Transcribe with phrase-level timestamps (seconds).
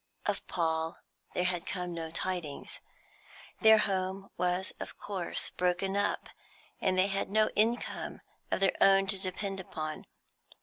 [0.25, 0.97] Of Paul
[1.35, 2.79] there had come no tidings.
[3.59, 6.27] Their home was of course broken up,
[6.79, 10.07] and they had no income of their own to depend upon.